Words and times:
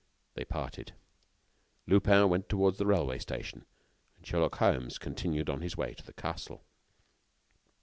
They 0.33 0.45
parted. 0.45 0.93
Lupin 1.85 2.27
went 2.27 2.49
toward 2.49 2.77
the 2.77 2.87
railway 2.87 3.19
station, 3.19 3.65
and 4.17 4.25
Sherlock 4.25 4.55
Holmes 4.55 4.97
continued 4.97 5.47
on 5.47 5.61
his 5.61 5.77
way 5.77 5.93
to 5.93 6.03
the 6.03 6.13
castle. 6.13 6.63